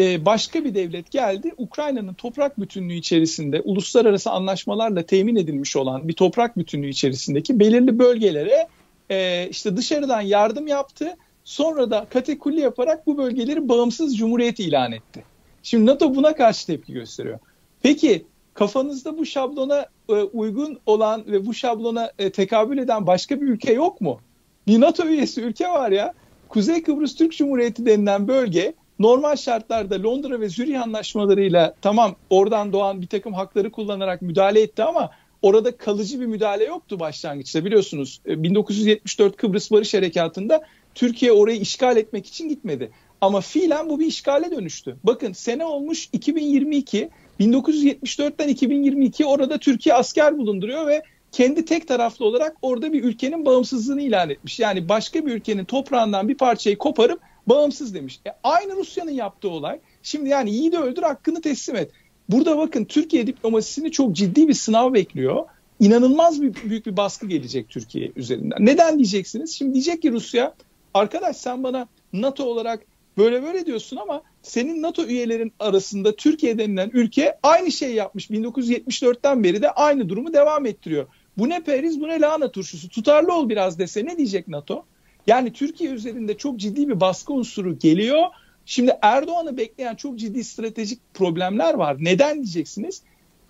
[0.00, 1.52] E, başka bir devlet geldi.
[1.56, 8.68] Ukrayna'nın toprak bütünlüğü içerisinde uluslararası anlaşmalarla temin edilmiş olan bir toprak bütünlüğü içerisindeki belirli bölgelere
[9.10, 11.16] e, işte dışarıdan yardım yaptı.
[11.44, 15.24] Sonra da katekulli yaparak bu bölgeleri bağımsız cumhuriyet ilan etti.
[15.62, 17.38] Şimdi NATO buna karşı tepki gösteriyor.
[17.82, 23.46] Peki kafanızda bu şablona e, uygun olan ve bu şablona e, tekabül eden başka bir
[23.46, 24.20] ülke yok mu?
[24.66, 26.14] Bir NATO üyesi ülke var ya.
[26.48, 33.02] Kuzey Kıbrıs Türk Cumhuriyeti denilen bölge normal şartlarda Londra ve Zürih anlaşmalarıyla tamam oradan doğan
[33.02, 35.10] bir takım hakları kullanarak müdahale etti ama
[35.42, 38.20] orada kalıcı bir müdahale yoktu başlangıçta biliyorsunuz.
[38.26, 40.62] 1974 e, Kıbrıs Barış Harekatı'nda
[40.94, 42.90] Türkiye orayı işgal etmek için gitmedi.
[43.22, 44.96] Ama fiilen bu bir işgale dönüştü.
[45.04, 52.56] Bakın sene olmuş 2022 1974'ten 2022 orada Türkiye asker bulunduruyor ve kendi tek taraflı olarak
[52.62, 54.60] orada bir ülkenin bağımsızlığını ilan etmiş.
[54.60, 58.20] Yani başka bir ülkenin toprağından bir parçayı koparıp bağımsız demiş.
[58.26, 59.80] E, aynı Rusya'nın yaptığı olay.
[60.02, 61.90] Şimdi yani iyi de öldür hakkını teslim et.
[62.28, 65.44] Burada bakın Türkiye diplomasisini çok ciddi bir sınav bekliyor.
[65.80, 68.58] İnanılmaz bir büyük bir baskı gelecek Türkiye üzerinden.
[68.60, 69.52] Neden diyeceksiniz?
[69.52, 70.54] Şimdi diyecek ki Rusya
[70.94, 76.90] arkadaş sen bana NATO olarak böyle böyle diyorsun ama senin NATO üyelerin arasında Türkiye denilen
[76.92, 78.30] ülke aynı şeyi yapmış.
[78.30, 81.06] 1974'ten beri de aynı durumu devam ettiriyor.
[81.38, 82.88] Bu ne periz bu ne lahana turşusu.
[82.88, 84.84] Tutarlı ol biraz dese ne diyecek NATO?
[85.26, 88.22] Yani Türkiye üzerinde çok ciddi bir baskı unsuru geliyor.
[88.66, 91.96] Şimdi Erdoğan'ı bekleyen çok ciddi stratejik problemler var.
[92.00, 93.02] Neden diyeceksiniz?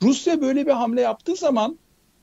[0.03, 1.79] Rusya böyle bir hamle yaptığı zaman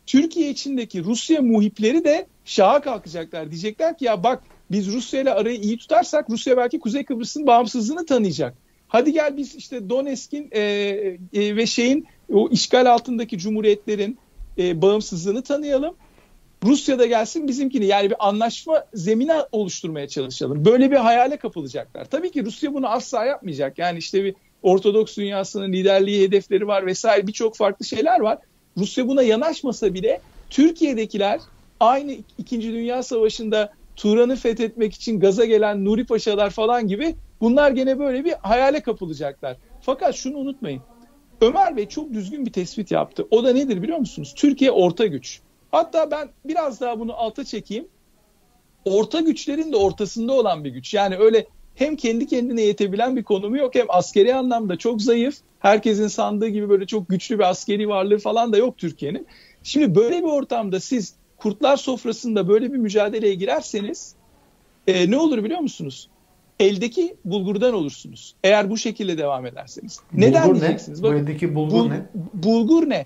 [0.06, 3.52] Türkiye içindeki Rusya muhipleri de şaha kalkacaklar.
[3.52, 8.06] Diyecekler ki ya bak biz Rusya ile arayı iyi tutarsak Rusya belki Kuzey Kıbrıs'ın bağımsızlığını
[8.06, 8.54] tanıyacak.
[8.88, 10.62] Hadi gel biz işte Donetsk'in e,
[11.34, 14.18] e, ve şeyin o işgal altındaki cumhuriyetlerin
[14.58, 15.96] e, bağımsızlığını tanıyalım.
[16.64, 20.66] Rusya da gelsin bizimkini yani bir anlaşma zemini oluşturmaya çalışalım.
[20.66, 22.06] Böyle bir hayale kapılacaklar.
[22.06, 23.78] Tabii ki Rusya bunu asla yapmayacak.
[23.78, 28.38] Yani işte bir Ortodoks dünyasının liderliği hedefleri var vesaire birçok farklı şeyler var.
[28.78, 31.40] Rusya buna yanaşmasa bile Türkiye'dekiler
[31.80, 38.00] aynı İkinci Dünya Savaşı'nda Turan'ı fethetmek için gaza gelen Nuri Paşalar falan gibi bunlar gene
[38.00, 39.58] böyle bir hayale kapılacaklar.
[39.82, 40.82] Fakat şunu unutmayın.
[41.42, 43.28] Ömer Bey çok düzgün bir tespit yaptı.
[43.32, 44.34] O da nedir biliyor musunuz?
[44.38, 45.40] Türkiye orta güç.
[45.72, 47.88] Hatta ben biraz daha bunu alta çekeyim.
[48.86, 50.94] Orta güçlerin de ortasında olan bir güç.
[50.94, 55.36] Yani öyle hem kendi kendine yetebilen bir konumu yok hem askeri anlamda çok zayıf.
[55.60, 59.28] Herkesin sandığı gibi böyle çok güçlü bir askeri varlığı falan da yok Türkiye'nin.
[59.64, 64.16] Şimdi böyle bir ortamda siz kurtlar sofrasında böyle bir mücadeleye girerseniz
[64.88, 66.10] e, ne olur biliyor musunuz?
[66.60, 68.36] Eldeki bulgurdan olursunuz.
[68.44, 70.00] Eğer bu şekilde devam ederseniz.
[70.12, 70.60] Bulgur Neden ne?
[70.60, 71.04] diyeceksiniz?
[71.04, 72.06] Bakın, bu eldeki bulgur bul, ne?
[72.34, 73.06] Bulgur ne?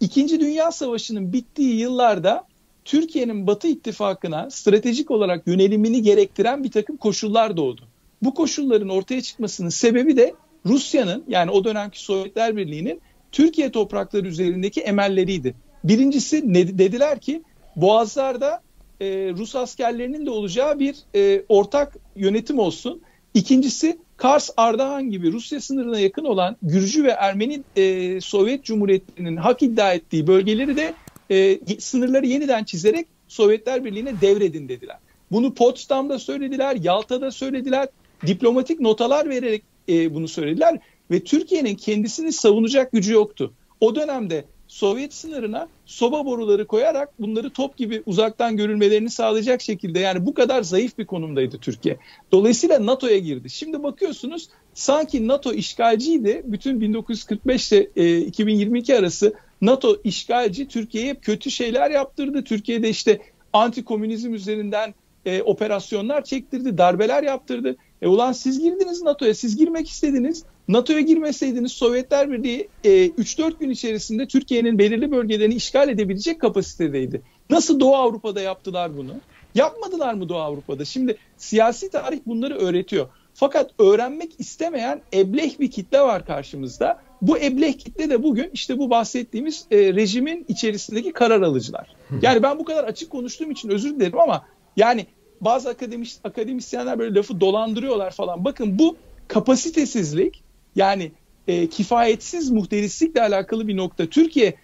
[0.00, 2.44] İkinci Dünya Savaşı'nın bittiği yıllarda
[2.84, 7.82] Türkiye'nin Batı ittifakına stratejik olarak yönelimini gerektiren bir takım koşullar doğdu.
[8.22, 10.34] Bu koşulların ortaya çıkmasının sebebi de
[10.66, 13.00] Rusya'nın yani o dönemki Sovyetler Birliği'nin
[13.32, 15.54] Türkiye toprakları üzerindeki emelleriydi.
[15.84, 17.42] Birincisi ne, dediler ki
[17.76, 18.62] Boğazlar'da
[19.00, 19.06] e,
[19.36, 23.00] Rus askerlerinin de olacağı bir e, ortak yönetim olsun.
[23.34, 29.62] İkincisi Kars, Ardahan gibi Rusya sınırına yakın olan Gürcü ve Ermeni e, Sovyet Cumhuriyetlerinin hak
[29.62, 30.94] iddia ettiği bölgeleri de
[31.30, 34.96] e, sınırları yeniden çizerek Sovyetler Birliği'ne devredin dediler.
[35.32, 37.88] Bunu Potsdam'da söylediler, Yalta'da söylediler,
[38.26, 40.78] diplomatik notalar vererek e, bunu söylediler
[41.10, 43.52] ve Türkiye'nin kendisini savunacak gücü yoktu.
[43.80, 50.26] O dönemde Sovyet sınırına soba boruları koyarak bunları top gibi uzaktan görülmelerini sağlayacak şekilde yani
[50.26, 51.96] bu kadar zayıf bir konumdaydı Türkiye.
[52.32, 53.50] Dolayısıyla NATO'ya girdi.
[53.50, 56.42] Şimdi bakıyorsunuz sanki NATO işgalciydi.
[56.44, 62.44] Bütün 1945 ile e, 2022 arası NATO işgalci Türkiye'ye kötü şeyler yaptırdı.
[62.44, 63.20] Türkiye'de işte
[63.52, 67.76] anti komünizm üzerinden e, operasyonlar çektirdi, darbeler yaptırdı.
[68.02, 70.44] E ulan siz girdiniz NATO'ya, siz girmek istediniz.
[70.72, 77.22] NATO'ya girmeseydiniz Sovyetler Birliği e, 3-4 gün içerisinde Türkiye'nin belirli bölgelerini işgal edebilecek kapasitedeydi.
[77.50, 79.12] Nasıl Doğu Avrupa'da yaptılar bunu?
[79.54, 80.84] Yapmadılar mı Doğu Avrupa'da?
[80.84, 83.08] Şimdi siyasi tarih bunları öğretiyor.
[83.34, 87.00] Fakat öğrenmek istemeyen ebleh bir kitle var karşımızda.
[87.22, 91.96] Bu ebleh kitle de bugün işte bu bahsettiğimiz e, rejimin içerisindeki karar alıcılar.
[92.22, 94.44] Yani ben bu kadar açık konuştuğum için özür dilerim ama
[94.76, 95.06] yani
[95.40, 98.44] bazı akademis, akademisyenler böyle lafı dolandırıyorlar falan.
[98.44, 98.96] Bakın bu
[99.28, 100.42] kapasitesizlik
[100.76, 101.12] yani
[101.48, 104.06] e, kifayetsiz muhterislikle alakalı bir nokta.
[104.06, 104.54] Türkiye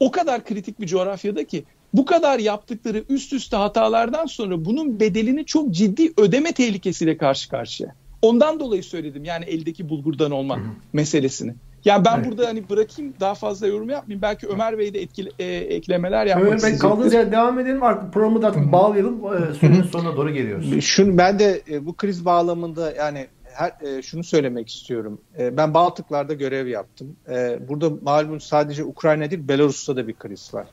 [0.00, 5.44] o kadar kritik bir coğrafyada ki bu kadar yaptıkları üst üste hatalardan sonra bunun bedelini
[5.44, 7.94] çok ciddi ödeme tehlikesiyle karşı karşıya.
[8.22, 10.58] Ondan dolayı söyledim yani eldeki bulgurdan olma
[10.92, 11.54] meselesini.
[11.84, 12.26] Yani ben evet.
[12.26, 14.22] burada hani bırakayım daha fazla yorum yapmayayım.
[14.22, 17.82] Belki Ömer Bey de etkili, e, eklemeler yapmak Ömer Bey kaldığınız yerde devam edelim.
[17.82, 19.14] Artık programı da artık bağlayalım.
[19.14, 20.80] E, sürenin sonuna doğru geliyoruz.
[20.80, 25.20] Şunu, ben de e, bu kriz bağlamında yani her, e, şunu söylemek istiyorum.
[25.38, 27.16] E, ben Baltıklar'da görev yaptım.
[27.28, 30.66] E, burada malum sadece Ukrayna değil Belarus'ta da bir kriz var.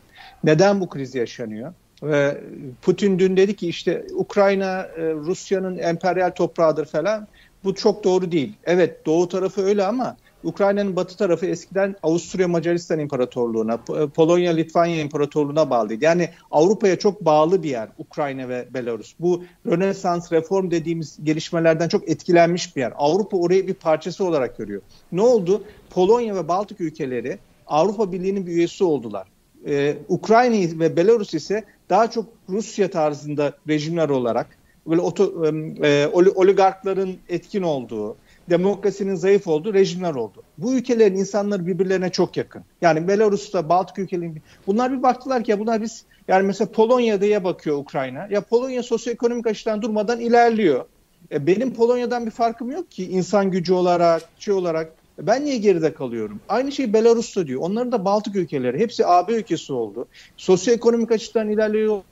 [0.44, 1.74] Neden bu kriz yaşanıyor?
[2.04, 2.42] Ve
[2.82, 7.28] Putin dün dedi ki işte Ukrayna e, Rusya'nın emperyal toprağıdır falan.
[7.64, 8.54] Bu çok doğru değil.
[8.64, 15.02] Evet doğu tarafı öyle ama Ukrayna'nın batı tarafı eskiden Avusturya Macaristan İmparatorluğu'na, e, Polonya Litvanya
[15.02, 16.06] İmparatorluğu'na bağlıydı.
[16.06, 19.14] Yani Avrupa'ya çok bağlı bir yer Ukrayna ve Belarus.
[19.20, 22.94] Bu Rönesans, reform dediğimiz gelişmelerden çok etkilenmiş bir yer.
[22.96, 24.82] Avrupa orayı bir parçası olarak görüyor.
[25.12, 25.64] Ne oldu?
[25.90, 29.28] Polonya ve Baltık ülkeleri Avrupa Birliği'nin bir üyesi oldular.
[29.68, 35.46] Ee, Ukrayna ve Belarus ise daha çok Rusya tarzında rejimler olarak böyle oto,
[35.84, 38.18] e, oligarkların etkin olduğu,
[38.50, 40.44] demokrasinin zayıf olduğu rejimler oldu.
[40.58, 42.64] Bu ülkelerin insanları birbirlerine çok yakın.
[42.82, 47.78] Yani Belarus'ta, Baltık ülkelerinin bunlar bir baktılar ki ya bunlar biz yani mesela Polonya'da bakıyor
[47.78, 48.28] Ukrayna.
[48.30, 50.86] Ya Polonya sosyoekonomik açıdan durmadan ilerliyor.
[51.32, 54.94] E benim Polonya'dan bir farkım yok ki insan gücü olarak, şey olarak.
[55.20, 56.40] Ben niye geride kalıyorum?
[56.50, 57.62] Aynı şey Belarus'ta diyor.
[57.62, 58.80] Onların da Baltık ülkeleri.
[58.80, 60.08] Hepsi AB ülkesi oldu.
[60.38, 62.04] Sosyoekonomik açıdan ilerliyorlar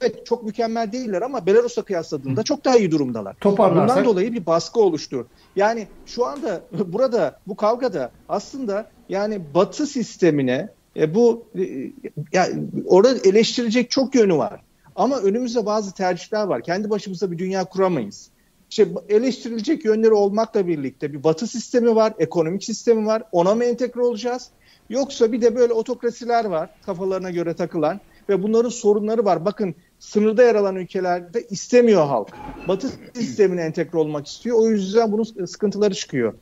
[0.00, 3.36] evet çok mükemmel değiller ama Belarus'la kıyasladığında çok daha iyi durumdalar.
[3.40, 3.96] Toparlarsak.
[3.96, 5.26] Bundan dolayı bir baskı oluştu.
[5.56, 11.92] Yani şu anda burada bu kavgada aslında yani Batı sistemine e, bu e,
[12.32, 14.60] yani orada eleştirecek çok yönü var.
[14.96, 16.62] Ama önümüzde bazı tercihler var.
[16.62, 18.30] Kendi başımıza bir dünya kuramayız.
[18.70, 23.22] İşte eleştirilecek yönleri olmakla birlikte bir batı sistemi var, ekonomik sistemi var.
[23.32, 24.48] Ona mı entegre olacağız?
[24.88, 29.44] Yoksa bir de böyle otokrasiler var kafalarına göre takılan ve bunların sorunları var.
[29.44, 32.28] Bakın sınırda yer alan ülkelerde istemiyor halk.
[32.68, 34.56] Batı sistemine entegre olmak istiyor.
[34.58, 36.34] O yüzden bunun sıkıntıları çıkıyor.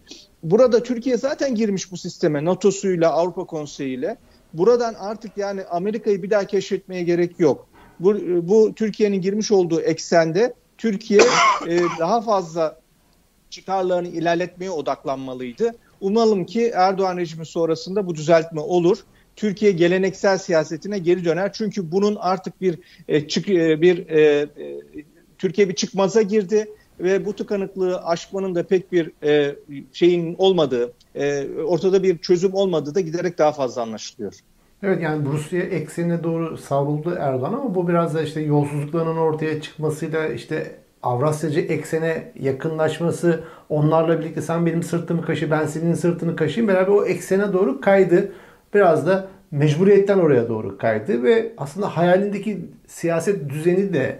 [0.43, 4.17] Burada Türkiye zaten girmiş bu sisteme NATO'suyla, Avrupa Konseyi'yle.
[4.55, 7.67] buradan artık yani Amerika'yı bir daha keşfetmeye gerek yok.
[8.01, 8.15] Bu,
[8.49, 11.21] bu Türkiye'nin girmiş olduğu eksende Türkiye
[11.69, 12.81] e, daha fazla
[13.51, 15.75] çıkarlarını ilerletmeye odaklanmalıydı.
[16.01, 18.99] Umalım ki Erdoğan rejimi sonrasında bu düzeltme olur.
[19.37, 21.53] Türkiye geleneksel siyasetine geri döner.
[21.53, 24.49] Çünkü bunun artık bir e, çık e, bir e, e,
[25.39, 26.69] Türkiye bir çıkmaza girdi
[27.01, 29.57] ve bu tıkanıklığı aşmanın da pek bir e,
[29.93, 34.35] şeyin olmadığı, e, ortada bir çözüm olmadığı da giderek daha fazla anlaşılıyor.
[34.83, 40.27] Evet yani Rusya eksenine doğru savruldu Erdoğan ama bu biraz da işte yolsuzluklarının ortaya çıkmasıyla
[40.27, 46.93] işte Avrasyacı eksene yakınlaşması onlarla birlikte sen benim sırtımı kaşı ben senin sırtını kaşıyım beraber
[46.93, 48.33] o eksene doğru kaydı.
[48.75, 54.19] Biraz da mecburiyetten oraya doğru kaydı ve aslında hayalindeki siyaset düzeni de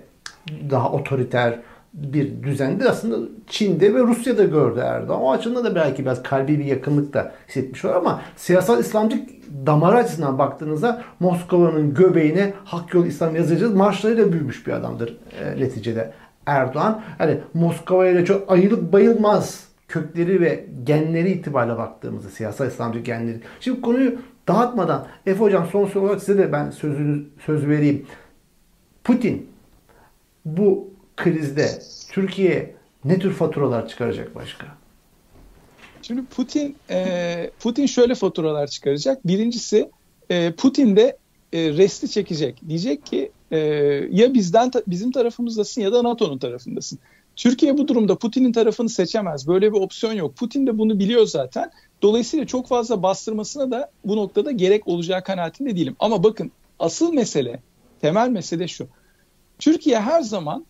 [0.71, 1.59] daha otoriter
[1.95, 5.23] bir düzende aslında Çin'de ve Rusya'da gördü Erdoğan.
[5.23, 9.27] O açıdan da belki biraz kalbi bir yakınlık da hissetmiş olur ama siyasal İslamcı
[9.67, 16.13] damar açısından baktığınızda Moskova'nın göbeğine Hak Yol İslam yazacağız marşlarıyla büyümüş bir adamdır e, neticede
[16.47, 17.03] Erdoğan.
[17.19, 23.41] Hani Moskova ile çok ayılıp bayılmaz kökleri ve genleri itibariyle baktığımızda siyasal İslamcı genleri.
[23.61, 24.15] Şimdi konuyu
[24.49, 28.07] dağıtmadan Efe Hocam son soru olarak size de ben sözünü, söz vereyim.
[29.05, 29.49] Putin
[30.45, 34.67] bu krizde Türkiye ne tür faturalar çıkaracak başka?
[36.03, 39.27] Şimdi Putin e, Putin şöyle faturalar çıkaracak.
[39.27, 39.91] Birincisi
[40.31, 41.17] e, Putin de
[41.53, 42.69] e, resti çekecek.
[42.69, 43.59] Diyecek ki e,
[44.11, 46.99] ya bizden bizim tarafımızdasın ya da NATO'nun tarafındasın.
[47.37, 49.49] Türkiye bu durumda Putin'in tarafını seçemez.
[49.49, 50.37] Böyle bir opsiyon yok.
[50.37, 51.71] Putin de bunu biliyor zaten.
[52.05, 55.97] Dolayısıyla çok fazla bastırmasına da bu noktada gerek olacağı kanaatinde değilim.
[55.99, 57.61] Ama bakın asıl mesele,
[58.01, 58.87] temel mesele şu.
[59.59, 60.67] Türkiye her zaman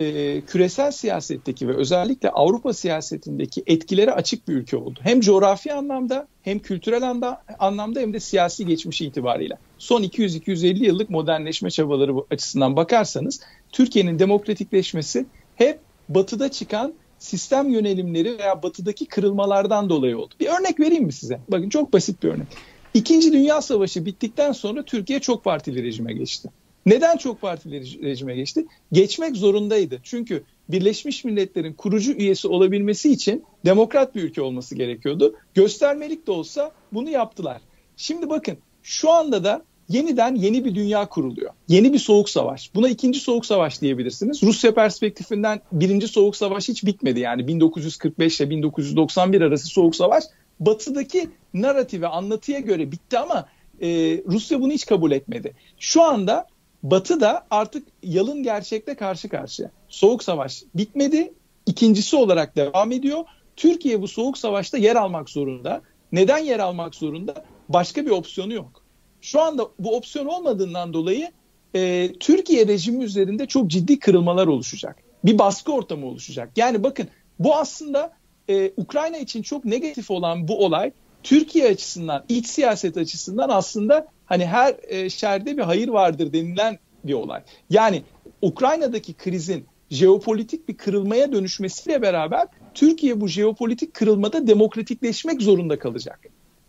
[0.00, 4.98] e, küresel siyasetteki ve özellikle Avrupa siyasetindeki etkileri açık bir ülke oldu.
[5.02, 9.58] Hem coğrafi anlamda hem kültürel anda, anlamda hem de siyasi geçmişi itibariyle.
[9.78, 13.40] Son 200-250 yıllık modernleşme çabaları açısından bakarsanız
[13.72, 20.34] Türkiye'nin demokratikleşmesi hep batıda çıkan sistem yönelimleri veya batıdaki kırılmalardan dolayı oldu.
[20.40, 21.40] Bir örnek vereyim mi size?
[21.48, 22.46] Bakın çok basit bir örnek.
[22.94, 26.48] İkinci Dünya Savaşı bittikten sonra Türkiye çok partili rejime geçti.
[26.86, 28.66] Neden çok partili rejime geçti?
[28.92, 30.00] Geçmek zorundaydı.
[30.02, 35.34] Çünkü Birleşmiş Milletler'in kurucu üyesi olabilmesi için demokrat bir ülke olması gerekiyordu.
[35.54, 37.60] Göstermelik de olsa bunu yaptılar.
[37.96, 41.50] Şimdi bakın şu anda da yeniden yeni bir dünya kuruluyor.
[41.68, 42.74] Yeni bir soğuk savaş.
[42.74, 44.42] Buna ikinci soğuk savaş diyebilirsiniz.
[44.42, 47.20] Rusya perspektifinden birinci soğuk savaş hiç bitmedi.
[47.20, 50.24] Yani 1945 ile 1991 arası soğuk savaş
[50.60, 53.46] batıdaki narratife, anlatıya göre bitti ama
[53.80, 53.88] e,
[54.26, 55.54] Rusya bunu hiç kabul etmedi.
[55.78, 56.46] Şu anda
[56.82, 59.70] Batı da artık yalın gerçekle karşı karşıya.
[59.88, 61.32] Soğuk savaş bitmedi.
[61.66, 63.24] İkincisi olarak devam ediyor.
[63.56, 65.82] Türkiye bu soğuk savaşta yer almak zorunda.
[66.12, 67.44] Neden yer almak zorunda?
[67.68, 68.79] Başka bir opsiyonu yok.
[69.22, 71.30] Şu anda bu opsiyon olmadığından dolayı
[71.74, 74.96] e, Türkiye rejimi üzerinde çok ciddi kırılmalar oluşacak.
[75.24, 76.50] Bir baskı ortamı oluşacak.
[76.56, 78.12] Yani bakın bu aslında
[78.48, 84.46] e, Ukrayna için çok negatif olan bu olay Türkiye açısından, iç siyaset açısından aslında hani
[84.46, 87.42] her e, şerde bir hayır vardır denilen bir olay.
[87.70, 88.02] Yani
[88.42, 96.20] Ukrayna'daki krizin jeopolitik bir kırılmaya dönüşmesiyle beraber Türkiye bu jeopolitik kırılmada demokratikleşmek zorunda kalacak.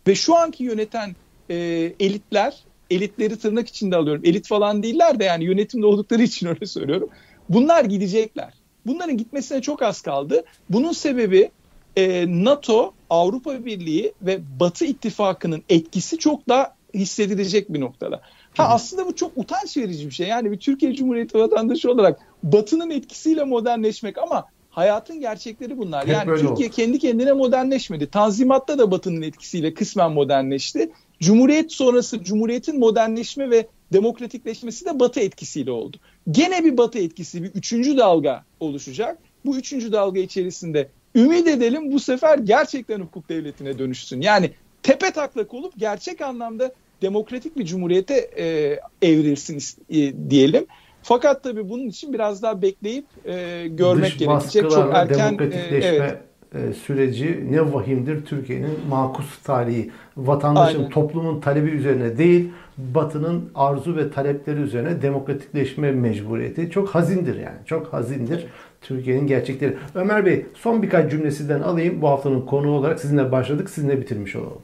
[0.06, 1.16] Ve şu anki yöneten
[1.52, 2.56] e, elitler,
[2.90, 4.22] elitleri tırnak içinde alıyorum.
[4.24, 7.08] Elit falan değiller de yani yönetimde oldukları için öyle söylüyorum.
[7.48, 8.54] Bunlar gidecekler.
[8.86, 10.44] Bunların gitmesine çok az kaldı.
[10.70, 11.50] Bunun sebebi
[11.96, 18.20] e, NATO, Avrupa Birliği ve Batı ittifakının etkisi çok daha hissedilecek bir noktada.
[18.56, 20.28] Ha aslında bu çok utanç verici bir şey.
[20.28, 26.02] Yani bir Türkiye Cumhuriyeti vatandaşı olarak Batı'nın etkisiyle modernleşmek ama hayatın gerçekleri bunlar.
[26.02, 26.76] Hep yani Türkiye oldu.
[26.76, 28.06] kendi kendine modernleşmedi.
[28.06, 30.92] Tanzimat'ta da Batı'nın etkisiyle kısmen modernleşti.
[31.22, 35.96] Cumhuriyet sonrası Cumhuriyet'in modernleşme ve demokratikleşmesi de Batı etkisiyle oldu.
[36.30, 39.18] Gene bir Batı etkisi, bir üçüncü dalga oluşacak.
[39.44, 44.20] Bu üçüncü dalga içerisinde ümit edelim bu sefer gerçekten hukuk devletine dönüşsün.
[44.20, 44.50] Yani
[44.82, 49.58] tepe taklak olup gerçek anlamda demokratik bir cumhuriyete e, evrilsin
[49.90, 50.66] e, diyelim.
[51.02, 54.70] Fakat tabii bunun için biraz daha bekleyip e, görmek Dış gerekecek.
[54.70, 56.18] Çok erken e, evet.
[56.54, 59.90] E, süreci ne vahimdir Türkiye'nin makus tarihi.
[60.16, 60.90] Vatandaşın, Aynen.
[60.90, 67.58] toplumun talebi üzerine değil, Batı'nın arzu ve talepleri üzerine demokratikleşme mecburiyeti çok hazindir yani.
[67.66, 68.46] Çok hazindir.
[68.80, 69.76] Türkiye'nin gerçekleri.
[69.94, 72.02] Ömer Bey son birkaç cümlesinden alayım.
[72.02, 74.62] Bu haftanın konu olarak sizinle başladık, sizinle bitirmiş olalım.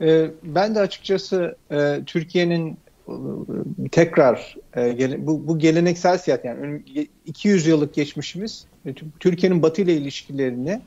[0.00, 2.76] Ee, ben de açıkçası e, Türkiye'nin e,
[3.92, 6.82] tekrar e, bu, geleneksel siyaset yani
[7.26, 8.66] 200 yıllık geçmişimiz
[9.20, 10.80] Türkiye'nin Batı ile ilişkilerini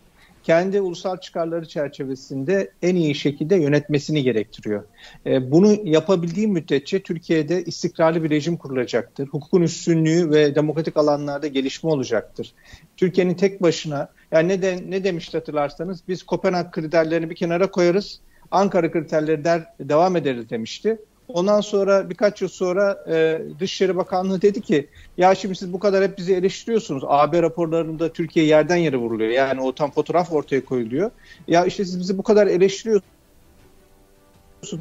[0.43, 4.83] kendi ulusal çıkarları çerçevesinde en iyi şekilde yönetmesini gerektiriyor.
[5.25, 9.27] E, bunu yapabildiği müddetçe Türkiye'de istikrarlı bir rejim kurulacaktır.
[9.27, 12.53] Hukukun üstünlüğü ve demokratik alanlarda gelişme olacaktır.
[12.97, 18.19] Türkiye'nin tek başına yani ne, de, ne demişti hatırlarsanız biz Kopenhag kriterlerini bir kenara koyarız.
[18.51, 20.97] Ankara kriterleri der, devam ederiz demişti.
[21.33, 26.03] Ondan sonra birkaç yıl sonra e, Dışişleri Bakanlığı dedi ki ya şimdi siz bu kadar
[26.03, 27.03] hep bizi eleştiriyorsunuz.
[27.07, 29.29] AB raporlarında Türkiye yerden yere vuruluyor.
[29.29, 31.11] Yani o tam fotoğraf ortaya koyuluyor.
[31.47, 33.03] Ya işte siz bizi bu kadar eleştiriyorsunuz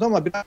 [0.01, 0.43] ama biraz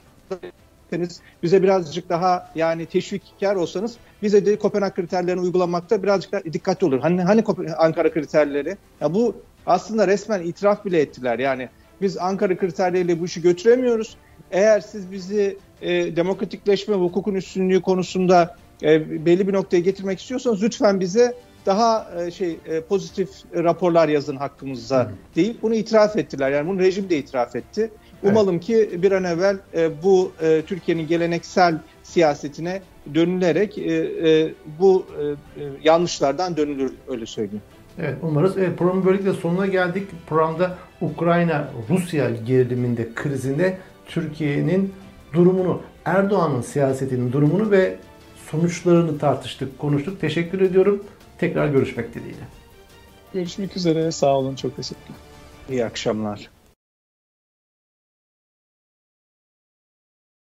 [1.43, 6.99] bize birazcık daha yani teşvikkar olsanız bize de Kopenhag kriterlerini uygulamakta birazcık daha dikkatli olur.
[6.99, 7.43] Hani hani
[7.77, 8.77] Ankara kriterleri?
[9.01, 9.35] Ya bu
[9.65, 11.39] aslında resmen itiraf bile ettiler.
[11.39, 11.69] Yani
[12.01, 14.17] biz Ankara kriterleriyle bu işi götüremiyoruz.
[14.51, 20.63] Eğer siz bizi e, demokratikleşme ve hukukun üstünlüğü konusunda e, belli bir noktaya getirmek istiyorsanız
[20.63, 21.33] lütfen bize
[21.65, 25.09] daha e, şey e, pozitif raporlar yazın hakkımızda Hı.
[25.35, 26.51] deyip bunu itiraf ettiler.
[26.51, 27.91] Yani bunu rejim de itiraf etti.
[28.23, 28.63] Umalım evet.
[28.63, 32.81] ki bir an evvel e, bu e, Türkiye'nin geleneksel siyasetine
[33.13, 37.63] dönülerek e, e, bu e, e yanlışlardan dönülür öyle söyleyeyim.
[37.99, 38.57] Evet umarız.
[38.57, 40.07] Evet, programın böylelikle sonuna geldik.
[40.27, 43.77] Programda Ukrayna-Rusya geriliminde, krizinde
[44.07, 44.93] Türkiye'nin
[45.33, 47.97] durumunu, Erdoğan'ın siyasetinin durumunu ve
[48.51, 50.21] sonuçlarını tartıştık, konuştuk.
[50.21, 51.03] Teşekkür ediyorum.
[51.37, 52.43] Tekrar görüşmek dileğiyle.
[53.33, 54.11] Görüşmek üzere.
[54.11, 54.55] Sağ olun.
[54.55, 55.17] Çok teşekkürler.
[55.69, 56.52] İyi akşamlar.